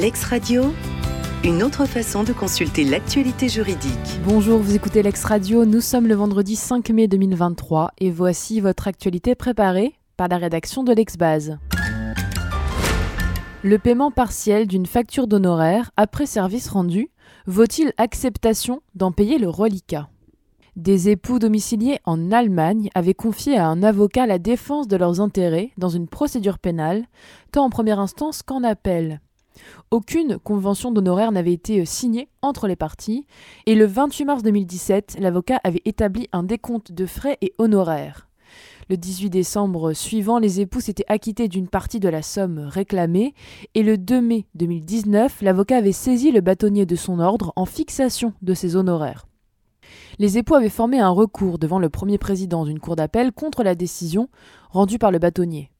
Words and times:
Lex 0.00 0.24
Radio, 0.24 0.62
une 1.44 1.62
autre 1.62 1.84
façon 1.84 2.24
de 2.24 2.32
consulter 2.32 2.84
l'actualité 2.84 3.50
juridique. 3.50 4.18
Bonjour, 4.24 4.58
vous 4.58 4.74
écoutez 4.74 5.02
Lex 5.02 5.24
Radio, 5.24 5.66
nous 5.66 5.82
sommes 5.82 6.06
le 6.06 6.14
vendredi 6.14 6.56
5 6.56 6.88
mai 6.88 7.06
2023 7.06 7.90
et 7.98 8.10
voici 8.10 8.60
votre 8.60 8.88
actualité 8.88 9.34
préparée 9.34 9.92
par 10.16 10.28
la 10.28 10.38
rédaction 10.38 10.84
de 10.84 10.94
l'Exbase. 10.94 11.58
Le 13.62 13.78
paiement 13.78 14.10
partiel 14.10 14.66
d'une 14.66 14.86
facture 14.86 15.26
d'honoraires 15.26 15.90
après 15.98 16.24
service 16.24 16.70
rendu 16.70 17.10
vaut-il 17.46 17.92
acceptation 17.98 18.80
d'en 18.94 19.12
payer 19.12 19.36
le 19.36 19.50
reliquat? 19.50 20.08
Des 20.76 21.10
époux 21.10 21.38
domiciliés 21.38 21.98
en 22.06 22.32
Allemagne 22.32 22.88
avaient 22.94 23.12
confié 23.12 23.58
à 23.58 23.66
un 23.66 23.82
avocat 23.82 24.26
la 24.26 24.38
défense 24.38 24.88
de 24.88 24.96
leurs 24.96 25.20
intérêts 25.20 25.72
dans 25.76 25.90
une 25.90 26.08
procédure 26.08 26.58
pénale, 26.58 27.04
tant 27.52 27.66
en 27.66 27.70
première 27.70 28.00
instance 28.00 28.42
qu'en 28.42 28.64
appel. 28.64 29.20
Aucune 29.90 30.38
convention 30.38 30.92
d'honoraires 30.92 31.32
n'avait 31.32 31.52
été 31.52 31.84
signée 31.84 32.28
entre 32.42 32.66
les 32.66 32.76
parties, 32.76 33.26
et 33.66 33.74
le 33.74 33.86
28 33.86 34.24
mars 34.24 34.42
2017, 34.42 35.16
l'avocat 35.18 35.60
avait 35.64 35.82
établi 35.84 36.28
un 36.32 36.42
décompte 36.42 36.92
de 36.92 37.06
frais 37.06 37.38
et 37.40 37.54
honoraires. 37.58 38.28
Le 38.88 38.96
18 38.96 39.30
décembre 39.30 39.92
suivant, 39.92 40.40
les 40.40 40.60
époux 40.60 40.80
s'étaient 40.80 41.04
acquittés 41.06 41.46
d'une 41.46 41.68
partie 41.68 42.00
de 42.00 42.08
la 42.08 42.22
somme 42.22 42.58
réclamée, 42.58 43.34
et 43.74 43.84
le 43.84 43.96
2 43.96 44.20
mai 44.20 44.46
2019, 44.56 45.42
l'avocat 45.42 45.76
avait 45.76 45.92
saisi 45.92 46.32
le 46.32 46.40
bâtonnier 46.40 46.86
de 46.86 46.96
son 46.96 47.20
ordre 47.20 47.52
en 47.54 47.66
fixation 47.66 48.32
de 48.42 48.52
ses 48.52 48.74
honoraires. 48.74 49.26
Les 50.18 50.38
époux 50.38 50.54
avaient 50.54 50.68
formé 50.68 50.98
un 50.98 51.10
recours 51.10 51.58
devant 51.58 51.78
le 51.78 51.88
premier 51.88 52.18
président 52.18 52.64
d'une 52.64 52.80
cour 52.80 52.96
d'appel 52.96 53.32
contre 53.32 53.62
la 53.62 53.74
décision 53.74 54.28
rendue 54.70 54.98
par 54.98 55.12
le 55.12 55.18
bâtonnier. 55.18 55.70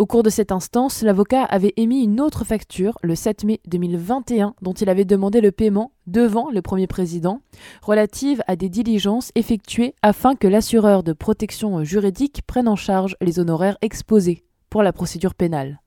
Au 0.00 0.06
cours 0.06 0.22
de 0.22 0.30
cette 0.30 0.52
instance, 0.52 1.02
l'avocat 1.02 1.42
avait 1.42 1.72
émis 1.76 2.04
une 2.04 2.20
autre 2.20 2.44
facture 2.44 2.96
le 3.02 3.16
7 3.16 3.42
mai 3.42 3.60
2021 3.66 4.54
dont 4.62 4.72
il 4.72 4.88
avait 4.88 5.04
demandé 5.04 5.40
le 5.40 5.50
paiement 5.50 5.90
devant 6.06 6.52
le 6.52 6.62
premier 6.62 6.86
président 6.86 7.40
relative 7.82 8.40
à 8.46 8.54
des 8.54 8.68
diligences 8.68 9.32
effectuées 9.34 9.96
afin 10.02 10.36
que 10.36 10.46
l'assureur 10.46 11.02
de 11.02 11.12
protection 11.12 11.82
juridique 11.82 12.42
prenne 12.46 12.68
en 12.68 12.76
charge 12.76 13.16
les 13.20 13.40
honoraires 13.40 13.76
exposés 13.82 14.44
pour 14.70 14.84
la 14.84 14.92
procédure 14.92 15.34
pénale. 15.34 15.80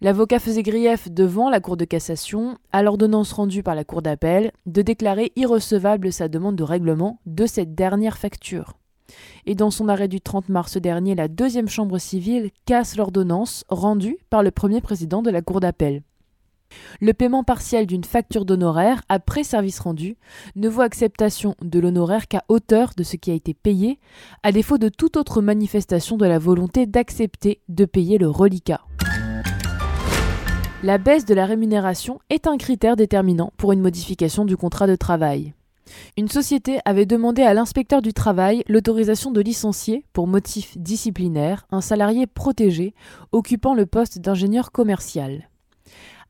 L'avocat 0.00 0.38
faisait 0.38 0.62
grief 0.62 1.10
devant 1.10 1.50
la 1.50 1.58
Cour 1.58 1.76
de 1.76 1.84
cassation, 1.84 2.58
à 2.70 2.84
l'ordonnance 2.84 3.32
rendue 3.32 3.64
par 3.64 3.74
la 3.74 3.82
Cour 3.82 4.02
d'appel, 4.02 4.52
de 4.66 4.82
déclarer 4.82 5.32
irrecevable 5.34 6.12
sa 6.12 6.28
demande 6.28 6.54
de 6.54 6.62
règlement 6.62 7.18
de 7.26 7.46
cette 7.46 7.74
dernière 7.74 8.18
facture. 8.18 8.74
Et 9.46 9.54
dans 9.54 9.70
son 9.70 9.88
arrêt 9.88 10.08
du 10.08 10.20
30 10.20 10.48
mars 10.48 10.76
dernier, 10.76 11.14
la 11.14 11.28
deuxième 11.28 11.68
chambre 11.68 11.98
civile 11.98 12.50
casse 12.64 12.96
l'ordonnance 12.96 13.64
rendue 13.68 14.18
par 14.30 14.42
le 14.42 14.50
premier 14.50 14.80
président 14.80 15.22
de 15.22 15.30
la 15.30 15.42
Cour 15.42 15.60
d'appel. 15.60 16.02
Le 17.00 17.12
paiement 17.12 17.44
partiel 17.44 17.86
d'une 17.86 18.04
facture 18.04 18.44
d'honoraires 18.44 19.02
après 19.08 19.44
service 19.44 19.78
rendu 19.78 20.16
ne 20.56 20.68
vaut 20.68 20.82
acceptation 20.82 21.54
de 21.62 21.78
l'honoraire 21.78 22.28
qu'à 22.28 22.44
hauteur 22.48 22.92
de 22.96 23.02
ce 23.02 23.16
qui 23.16 23.30
a 23.30 23.34
été 23.34 23.54
payé, 23.54 24.00
à 24.42 24.52
défaut 24.52 24.78
de 24.78 24.88
toute 24.88 25.16
autre 25.16 25.40
manifestation 25.40 26.16
de 26.16 26.26
la 26.26 26.38
volonté 26.38 26.86
d'accepter 26.86 27.60
de 27.68 27.84
payer 27.84 28.18
le 28.18 28.28
reliquat. 28.28 28.80
La 30.82 30.98
baisse 30.98 31.24
de 31.24 31.34
la 31.34 31.46
rémunération 31.46 32.20
est 32.30 32.46
un 32.46 32.58
critère 32.58 32.96
déterminant 32.96 33.52
pour 33.56 33.72
une 33.72 33.80
modification 33.80 34.44
du 34.44 34.56
contrat 34.56 34.86
de 34.86 34.96
travail. 34.96 35.54
Une 36.16 36.28
société 36.28 36.78
avait 36.84 37.06
demandé 37.06 37.42
à 37.42 37.54
l'inspecteur 37.54 38.02
du 38.02 38.12
travail 38.12 38.64
l'autorisation 38.68 39.30
de 39.30 39.40
licencier, 39.40 40.04
pour 40.12 40.26
motif 40.26 40.76
disciplinaire, 40.78 41.66
un 41.70 41.80
salarié 41.80 42.26
protégé 42.26 42.94
occupant 43.32 43.74
le 43.74 43.86
poste 43.86 44.18
d'ingénieur 44.18 44.72
commercial. 44.72 45.48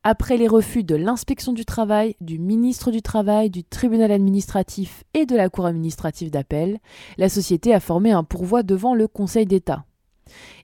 Après 0.03 0.37
les 0.37 0.47
refus 0.47 0.83
de 0.83 0.95
l'inspection 0.95 1.51
du 1.51 1.65
travail, 1.65 2.15
du 2.21 2.39
ministre 2.39 2.91
du 2.91 3.01
Travail, 3.01 3.49
du 3.49 3.63
tribunal 3.63 4.11
administratif 4.11 5.03
et 5.13 5.25
de 5.25 5.35
la 5.35 5.49
Cour 5.49 5.65
administrative 5.65 6.31
d'appel, 6.31 6.79
la 7.17 7.27
société 7.27 7.73
a 7.73 7.79
formé 7.79 8.11
un 8.11 8.23
pourvoi 8.23 8.63
devant 8.63 8.95
le 8.95 9.07
Conseil 9.07 9.45
d'État. 9.45 9.85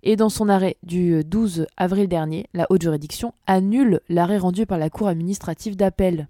Et 0.02 0.16
dans 0.16 0.30
son 0.30 0.50
arrêt 0.50 0.78
du 0.84 1.24
12 1.26 1.68
avril 1.78 2.08
dernier, 2.08 2.46
la 2.54 2.68
haute 2.70 2.84
juridiction 2.84 3.34
annule 3.48 4.02
l'arrêt 4.08 4.38
rendu 4.38 4.66
par 4.66 4.78
la 4.78 4.90
Cour 4.90 5.08
administrative 5.08 5.76
d'appel. 5.76 6.28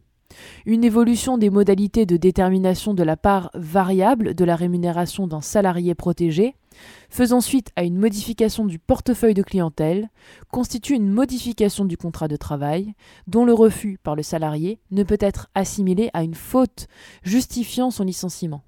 Une 0.65 0.83
évolution 0.83 1.37
des 1.37 1.49
modalités 1.49 2.05
de 2.05 2.17
détermination 2.17 2.93
de 2.93 3.03
la 3.03 3.17
part 3.17 3.49
variable 3.53 4.33
de 4.33 4.45
la 4.45 4.55
rémunération 4.55 5.27
d'un 5.27 5.41
salarié 5.41 5.95
protégé, 5.95 6.55
faisant 7.09 7.41
suite 7.41 7.71
à 7.75 7.83
une 7.83 7.97
modification 7.97 8.65
du 8.65 8.79
portefeuille 8.79 9.33
de 9.33 9.43
clientèle, 9.43 10.09
constitue 10.51 10.95
une 10.95 11.09
modification 11.09 11.85
du 11.85 11.97
contrat 11.97 12.27
de 12.27 12.35
travail, 12.35 12.93
dont 13.27 13.45
le 13.45 13.53
refus 13.53 13.99
par 14.01 14.15
le 14.15 14.23
salarié 14.23 14.79
ne 14.91 15.03
peut 15.03 15.17
être 15.19 15.49
assimilé 15.55 16.09
à 16.13 16.23
une 16.23 16.35
faute 16.35 16.87
justifiant 17.23 17.91
son 17.91 18.03
licenciement. 18.03 18.63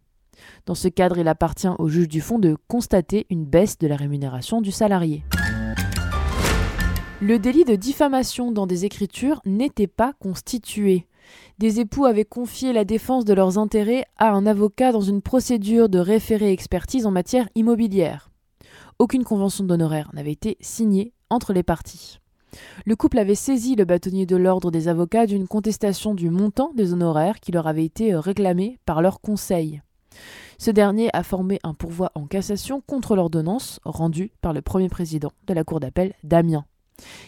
Dans 0.65 0.75
ce 0.75 0.87
cadre, 0.87 1.17
il 1.17 1.27
appartient 1.27 1.69
au 1.79 1.87
juge 1.87 2.09
du 2.09 2.21
fond 2.21 2.39
de 2.39 2.57
constater 2.67 3.25
une 3.29 3.45
baisse 3.45 3.77
de 3.77 3.87
la 3.87 3.95
rémunération 3.95 4.61
du 4.61 4.71
salarié. 4.71 5.23
Le 7.21 7.39
délit 7.39 7.63
de 7.63 7.77
diffamation 7.77 8.51
dans 8.51 8.67
des 8.67 8.83
écritures 8.83 9.41
n'était 9.45 9.87
pas 9.87 10.11
constitué. 10.19 11.07
Des 11.59 11.79
époux 11.79 12.05
avaient 12.05 12.25
confié 12.25 12.73
la 12.73 12.83
défense 12.83 13.23
de 13.23 13.33
leurs 13.33 13.57
intérêts 13.57 14.05
à 14.17 14.31
un 14.31 14.45
avocat 14.45 14.91
dans 14.91 15.01
une 15.01 15.21
procédure 15.21 15.87
de 15.87 15.97
référé 15.97 16.51
expertise 16.51 17.05
en 17.05 17.11
matière 17.11 17.47
immobilière. 17.55 18.29
Aucune 18.99 19.23
convention 19.23 19.63
d'honoraires 19.63 20.11
n'avait 20.13 20.33
été 20.33 20.57
signée 20.59 21.13
entre 21.29 21.53
les 21.53 21.63
parties. 21.63 22.19
Le 22.85 22.97
couple 22.97 23.19
avait 23.19 23.33
saisi 23.33 23.75
le 23.75 23.85
bâtonnier 23.85 24.25
de 24.25 24.35
l'ordre 24.35 24.69
des 24.69 24.89
avocats 24.89 25.25
d'une 25.25 25.47
contestation 25.47 26.15
du 26.15 26.29
montant 26.29 26.73
des 26.75 26.91
honoraires 26.91 27.39
qui 27.39 27.53
leur 27.53 27.67
avait 27.67 27.85
été 27.85 28.13
réclamé 28.13 28.77
par 28.85 29.01
leur 29.01 29.21
conseil. 29.21 29.81
Ce 30.57 30.69
dernier 30.69 31.09
a 31.13 31.23
formé 31.23 31.59
un 31.63 31.73
pourvoi 31.73 32.11
en 32.13 32.25
cassation 32.25 32.81
contre 32.85 33.15
l'ordonnance 33.15 33.79
rendue 33.85 34.31
par 34.41 34.51
le 34.51 34.61
premier 34.61 34.89
président 34.89 35.31
de 35.47 35.53
la 35.53 35.63
Cour 35.63 35.79
d'appel 35.79 36.13
d'Amiens. 36.23 36.65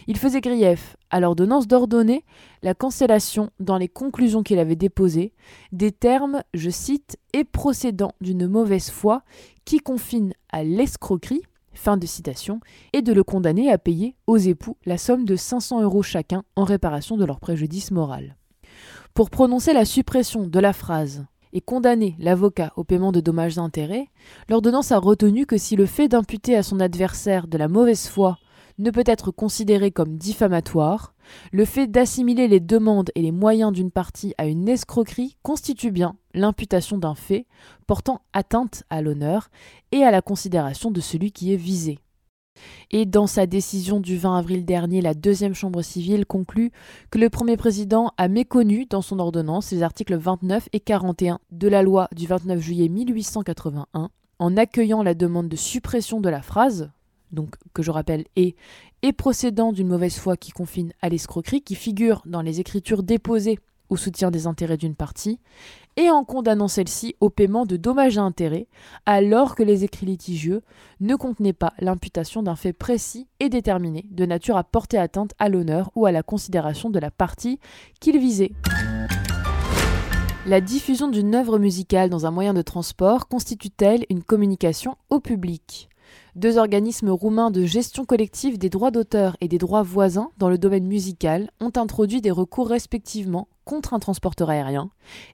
Il 0.06 0.16
faisait 0.16 0.40
grief 0.40 0.96
à 1.10 1.20
l'ordonnance 1.20 1.66
d'ordonner 1.66 2.24
la 2.62 2.74
cancellation 2.74 3.50
dans 3.60 3.76
les 3.76 3.88
conclusions 3.88 4.42
qu'il 4.42 4.58
avait 4.58 4.76
déposées 4.76 5.32
des 5.72 5.92
termes, 5.92 6.42
je 6.54 6.70
cite, 6.70 7.18
et 7.32 7.44
procédant 7.44 8.12
d'une 8.20 8.46
mauvaise 8.46 8.90
foi 8.90 9.22
qui 9.64 9.78
confine 9.78 10.32
à 10.50 10.64
l'escroquerie, 10.64 11.42
fin 11.74 11.96
de 11.96 12.06
citation, 12.06 12.60
et 12.92 13.02
de 13.02 13.12
le 13.12 13.22
condamner 13.22 13.70
à 13.70 13.78
payer 13.78 14.16
aux 14.26 14.38
époux 14.38 14.76
la 14.86 14.98
somme 14.98 15.24
de 15.24 15.36
500 15.36 15.82
euros 15.82 16.02
chacun 16.02 16.42
en 16.56 16.64
réparation 16.64 17.16
de 17.16 17.24
leur 17.24 17.38
préjudice 17.38 17.90
moral. 17.90 18.36
Pour 19.14 19.30
prononcer 19.30 19.72
la 19.72 19.84
suppression 19.84 20.46
de 20.46 20.60
la 20.60 20.72
phrase 20.72 21.26
et 21.52 21.60
condamner 21.60 22.14
l'avocat 22.18 22.72
au 22.76 22.84
paiement 22.84 23.12
de 23.12 23.20
dommages 23.20 23.56
et 23.56 23.60
intérêts, 23.60 24.08
l'ordonnance 24.48 24.92
a 24.92 24.98
retenu 24.98 25.46
que 25.46 25.56
si 25.56 25.76
le 25.76 25.86
fait 25.86 26.08
d'imputer 26.08 26.56
à 26.56 26.62
son 26.62 26.78
adversaire 26.80 27.46
de 27.46 27.58
la 27.58 27.68
mauvaise 27.68 28.06
foi 28.06 28.38
ne 28.78 28.90
peut 28.90 29.04
être 29.06 29.30
considéré 29.30 29.90
comme 29.90 30.16
diffamatoire, 30.16 31.14
le 31.52 31.64
fait 31.64 31.86
d'assimiler 31.86 32.48
les 32.48 32.60
demandes 32.60 33.10
et 33.14 33.22
les 33.22 33.32
moyens 33.32 33.72
d'une 33.72 33.90
partie 33.90 34.34
à 34.38 34.46
une 34.46 34.68
escroquerie 34.68 35.36
constitue 35.42 35.90
bien 35.90 36.16
l'imputation 36.34 36.98
d'un 36.98 37.14
fait 37.14 37.46
portant 37.86 38.22
atteinte 38.32 38.84
à 38.90 39.02
l'honneur 39.02 39.50
et 39.92 40.04
à 40.04 40.10
la 40.10 40.22
considération 40.22 40.90
de 40.90 41.00
celui 41.00 41.32
qui 41.32 41.52
est 41.52 41.56
visé. 41.56 41.98
Et 42.90 43.06
dans 43.06 43.26
sa 43.26 43.46
décision 43.46 44.00
du 44.00 44.16
20 44.16 44.38
avril 44.38 44.64
dernier, 44.64 45.00
la 45.00 45.14
deuxième 45.14 45.54
chambre 45.54 45.82
civile 45.82 46.26
conclut 46.26 46.72
que 47.10 47.18
le 47.18 47.30
premier 47.30 47.56
président 47.56 48.12
a 48.16 48.28
méconnu 48.28 48.86
dans 48.86 49.02
son 49.02 49.18
ordonnance 49.18 49.70
les 49.70 49.82
articles 49.82 50.16
29 50.16 50.68
et 50.72 50.80
41 50.80 51.38
de 51.52 51.68
la 51.68 51.82
loi 51.82 52.08
du 52.12 52.26
29 52.26 52.60
juillet 52.60 52.88
1881 52.88 54.10
en 54.40 54.56
accueillant 54.56 55.02
la 55.02 55.14
demande 55.14 55.48
de 55.48 55.56
suppression 55.56 56.20
de 56.20 56.28
la 56.28 56.42
phrase 56.42 56.90
donc 57.32 57.56
que 57.74 57.82
je 57.82 57.90
rappelle 57.90 58.24
est 58.36 58.56
et 59.02 59.12
procédant 59.12 59.72
d'une 59.72 59.88
mauvaise 59.88 60.16
foi 60.16 60.36
qui 60.36 60.50
confine 60.50 60.92
à 61.02 61.08
l'escroquerie, 61.08 61.62
qui 61.62 61.74
figure 61.74 62.22
dans 62.26 62.42
les 62.42 62.60
écritures 62.60 63.02
déposées 63.02 63.58
au 63.90 63.96
soutien 63.96 64.30
des 64.30 64.46
intérêts 64.46 64.76
d'une 64.76 64.94
partie, 64.94 65.40
et 65.96 66.10
en 66.10 66.24
condamnant 66.24 66.68
celle-ci 66.68 67.16
au 67.20 67.30
paiement 67.30 67.64
de 67.64 67.76
dommages 67.76 68.18
à 68.18 68.22
intérêts, 68.22 68.66
alors 69.06 69.54
que 69.54 69.62
les 69.62 69.84
écrits 69.84 70.06
litigieux 70.06 70.62
ne 71.00 71.16
contenaient 71.16 71.52
pas 71.52 71.72
l'imputation 71.78 72.42
d'un 72.42 72.56
fait 72.56 72.72
précis 72.72 73.26
et 73.40 73.48
déterminé, 73.48 74.06
de 74.10 74.26
nature 74.26 74.56
à 74.56 74.64
porter 74.64 74.98
atteinte 74.98 75.32
à 75.38 75.48
l'honneur 75.48 75.90
ou 75.94 76.06
à 76.06 76.12
la 76.12 76.22
considération 76.22 76.90
de 76.90 76.98
la 76.98 77.10
partie 77.10 77.58
qu'il 78.00 78.18
visait. 78.18 78.52
La 80.46 80.60
diffusion 80.60 81.08
d'une 81.08 81.34
œuvre 81.34 81.58
musicale 81.58 82.10
dans 82.10 82.26
un 82.26 82.30
moyen 82.30 82.54
de 82.54 82.62
transport 82.62 83.28
constitue-t-elle 83.28 84.06
une 84.08 84.22
communication 84.22 84.96
au 85.10 85.20
public? 85.20 85.88
Deux 86.34 86.58
organismes 86.58 87.10
roumains 87.10 87.50
de 87.50 87.64
gestion 87.64 88.04
collective 88.04 88.58
des 88.58 88.70
droits 88.70 88.90
d'auteur 88.90 89.36
et 89.40 89.48
des 89.48 89.58
droits 89.58 89.82
voisins 89.82 90.30
dans 90.38 90.48
le 90.48 90.58
domaine 90.58 90.86
musical 90.86 91.50
ont 91.60 91.72
introduit 91.76 92.20
des 92.20 92.30
recours 92.30 92.68
respectivement 92.68 93.48
contre 93.64 93.94
un 93.94 93.98
transporteur 93.98 94.50
aérien 94.50 94.90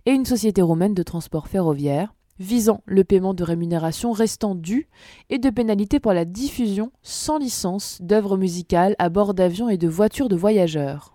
et 0.06 0.12
une 0.12 0.24
société 0.24 0.62
roumaine 0.62 0.94
de 0.94 1.02
transport 1.02 1.48
ferroviaire, 1.48 2.14
visant 2.38 2.80
le 2.86 3.04
paiement 3.04 3.34
de 3.34 3.44
rémunérations 3.44 4.12
restant 4.12 4.54
dues 4.54 4.88
et 5.30 5.38
de 5.38 5.50
pénalités 5.50 6.00
pour 6.00 6.12
la 6.12 6.24
diffusion 6.24 6.90
sans 7.02 7.38
licence 7.38 7.98
d'œuvres 8.00 8.36
musicales 8.36 8.96
à 8.98 9.08
bord 9.08 9.34
d'avions 9.34 9.68
et 9.68 9.78
de 9.78 9.88
voitures 9.88 10.28
de 10.28 10.36
voyageurs. 10.36 11.14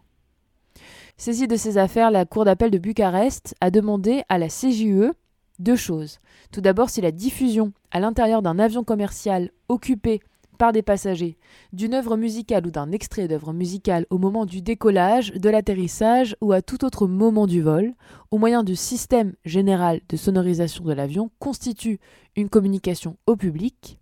Saisie 1.18 1.50
de 1.50 1.58
ces 1.58 1.78
affaires, 1.78 2.12
la 2.12 2.26
Cour 2.26 2.46
d'appel 2.46 2.72
de 2.72 2.78
Bucarest 2.78 3.54
a 3.60 3.72
demandé 3.72 4.24
à 4.30 4.38
la 4.38 4.48
CJUE 4.48 5.12
deux 5.60 5.76
choses. 5.76 6.20
Tout 6.52 6.62
d'abord, 6.62 6.90
si 6.90 7.02
la 7.02 7.12
diffusion 7.12 7.72
à 7.92 8.00
l'intérieur 8.00 8.42
d'un 8.42 8.60
avion 8.60 8.84
commercial 8.84 9.52
occupé 9.68 10.22
par 10.58 10.74
des 10.74 10.82
passagers 10.82 11.38
d'une 11.72 11.94
œuvre 11.94 12.18
musicale 12.18 12.68
ou 12.68 12.72
d'un 12.72 12.92
extrait 12.92 13.28
d'œuvre 13.28 13.54
musicale 13.54 14.06
au 14.10 14.18
moment 14.18 14.46
du 14.46 14.62
décollage, 14.62 15.32
de 15.32 15.50
l'atterrissage 15.50 16.36
ou 16.42 16.52
à 16.52 16.62
tout 16.62 16.84
autre 16.84 17.08
moment 17.08 17.48
du 17.48 17.62
vol, 17.62 17.94
au 18.30 18.38
moyen 18.38 18.64
du 18.64 18.76
système 18.76 19.34
général 19.46 20.02
de 20.10 20.18
sonorisation 20.18 20.84
de 20.84 20.94
l'avion, 20.94 21.32
constitue 21.40 22.00
une 22.36 22.50
communication 22.50 23.16
au 23.26 23.38
public. 23.38 24.00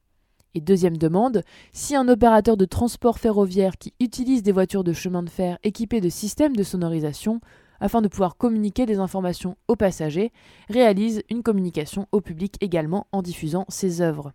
Et 0.55 0.61
deuxième 0.61 0.97
demande, 0.97 1.43
si 1.71 1.95
un 1.95 2.07
opérateur 2.07 2.57
de 2.57 2.65
transport 2.65 3.19
ferroviaire 3.19 3.77
qui 3.77 3.93
utilise 3.99 4.41
des 4.41 4.51
voitures 4.51 4.83
de 4.83 4.93
chemin 4.93 5.21
de 5.21 5.29
fer 5.29 5.59
équipées 5.63 6.01
de 6.01 6.09
systèmes 6.09 6.55
de 6.55 6.63
sonorisation 6.63 7.39
afin 7.79 8.01
de 8.01 8.07
pouvoir 8.07 8.37
communiquer 8.37 8.85
des 8.85 8.99
informations 8.99 9.57
aux 9.67 9.75
passagers, 9.75 10.31
réalise 10.69 11.23
une 11.29 11.43
communication 11.43 12.07
au 12.11 12.21
public 12.21 12.55
également 12.61 13.07
en 13.11 13.21
diffusant 13.21 13.65
ses 13.69 14.01
œuvres. 14.01 14.33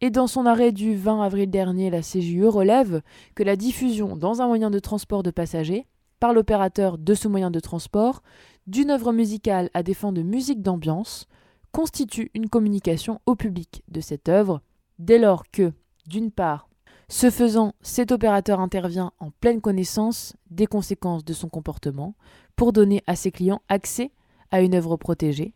Et 0.00 0.10
dans 0.10 0.28
son 0.28 0.46
arrêt 0.46 0.70
du 0.70 0.94
20 0.94 1.22
avril 1.22 1.50
dernier, 1.50 1.90
la 1.90 2.02
CJUE 2.02 2.46
relève 2.46 3.02
que 3.34 3.42
la 3.42 3.56
diffusion 3.56 4.16
dans 4.16 4.40
un 4.40 4.46
moyen 4.46 4.70
de 4.70 4.78
transport 4.78 5.22
de 5.22 5.30
passagers, 5.30 5.86
par 6.20 6.32
l'opérateur 6.32 6.98
de 6.98 7.14
ce 7.14 7.28
moyen 7.28 7.50
de 7.50 7.60
transport, 7.60 8.22
d'une 8.66 8.90
œuvre 8.90 9.12
musicale 9.12 9.70
à 9.74 9.82
des 9.82 9.94
fins 9.94 10.12
de 10.12 10.22
musique 10.22 10.62
d'ambiance, 10.62 11.26
constitue 11.72 12.30
une 12.34 12.48
communication 12.48 13.20
au 13.26 13.34
public 13.34 13.82
de 13.88 14.00
cette 14.00 14.28
œuvre, 14.28 14.60
dès 14.98 15.18
lors 15.18 15.44
que, 15.50 15.72
d'une 16.06 16.30
part, 16.30 16.67
ce 17.08 17.30
faisant, 17.30 17.74
cet 17.80 18.12
opérateur 18.12 18.60
intervient 18.60 19.12
en 19.18 19.30
pleine 19.30 19.60
connaissance 19.60 20.36
des 20.50 20.66
conséquences 20.66 21.24
de 21.24 21.32
son 21.32 21.48
comportement 21.48 22.14
pour 22.54 22.72
donner 22.72 23.02
à 23.06 23.16
ses 23.16 23.30
clients 23.30 23.62
accès 23.68 24.12
à 24.50 24.60
une 24.60 24.74
œuvre 24.74 24.96
protégée, 24.96 25.54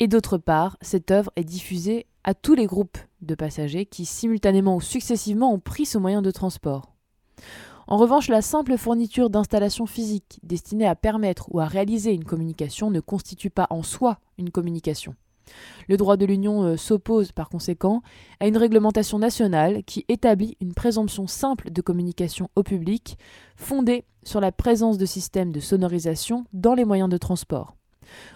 et 0.00 0.06
d'autre 0.06 0.38
part, 0.38 0.76
cette 0.80 1.10
œuvre 1.10 1.32
est 1.34 1.44
diffusée 1.44 2.06
à 2.22 2.34
tous 2.34 2.54
les 2.54 2.66
groupes 2.66 2.98
de 3.20 3.34
passagers 3.34 3.86
qui 3.86 4.04
simultanément 4.04 4.76
ou 4.76 4.80
successivement 4.80 5.52
ont 5.52 5.58
pris 5.58 5.86
ce 5.86 5.98
moyen 5.98 6.22
de 6.22 6.30
transport. 6.30 6.94
En 7.88 7.96
revanche, 7.96 8.28
la 8.28 8.42
simple 8.42 8.76
fourniture 8.76 9.30
d'installations 9.30 9.86
physiques 9.86 10.38
destinées 10.42 10.86
à 10.86 10.94
permettre 10.94 11.52
ou 11.52 11.58
à 11.58 11.64
réaliser 11.64 12.12
une 12.12 12.24
communication 12.24 12.90
ne 12.90 13.00
constitue 13.00 13.50
pas 13.50 13.66
en 13.70 13.82
soi 13.82 14.20
une 14.36 14.50
communication. 14.50 15.14
Le 15.88 15.96
droit 15.96 16.16
de 16.16 16.26
l'Union 16.26 16.62
euh, 16.62 16.76
s'oppose 16.76 17.32
par 17.32 17.48
conséquent 17.48 18.02
à 18.40 18.46
une 18.46 18.56
réglementation 18.56 19.18
nationale 19.18 19.82
qui 19.84 20.04
établit 20.08 20.56
une 20.60 20.74
présomption 20.74 21.26
simple 21.26 21.70
de 21.70 21.82
communication 21.82 22.50
au 22.56 22.62
public 22.62 23.18
fondée 23.56 24.04
sur 24.22 24.40
la 24.40 24.52
présence 24.52 24.98
de 24.98 25.06
systèmes 25.06 25.52
de 25.52 25.60
sonorisation 25.60 26.44
dans 26.52 26.74
les 26.74 26.84
moyens 26.84 27.08
de 27.08 27.16
transport. 27.16 27.74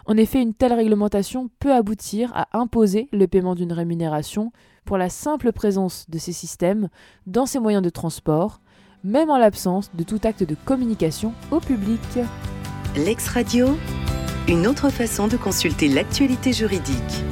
En 0.06 0.16
effet, 0.16 0.42
une 0.42 0.54
telle 0.54 0.72
réglementation 0.72 1.50
peut 1.58 1.72
aboutir 1.72 2.30
à 2.34 2.58
imposer 2.58 3.08
le 3.12 3.26
paiement 3.26 3.54
d'une 3.54 3.72
rémunération 3.72 4.52
pour 4.84 4.98
la 4.98 5.08
simple 5.08 5.52
présence 5.52 6.08
de 6.10 6.18
ces 6.18 6.32
systèmes 6.32 6.88
dans 7.26 7.46
ces 7.46 7.58
moyens 7.58 7.82
de 7.82 7.90
transport, 7.90 8.60
même 9.04 9.30
en 9.30 9.38
l'absence 9.38 9.90
de 9.94 10.02
tout 10.02 10.20
acte 10.24 10.44
de 10.44 10.56
communication 10.64 11.32
au 11.50 11.60
public. 11.60 12.00
L'ex-radio, 12.96 13.68
une 14.48 14.66
autre 14.66 14.90
façon 14.90 15.28
de 15.28 15.36
consulter 15.36 15.88
l'actualité 15.88 16.52
juridique. 16.52 17.24